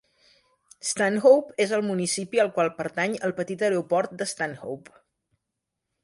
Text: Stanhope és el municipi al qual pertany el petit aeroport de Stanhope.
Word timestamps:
Stanhope 0.91 1.57
és 1.65 1.73
el 1.77 1.83
municipi 1.89 2.41
al 2.43 2.49
qual 2.55 2.71
pertany 2.79 3.13
el 3.27 3.33
petit 3.41 3.65
aeroport 3.67 4.15
de 4.23 4.27
Stanhope. 4.33 4.97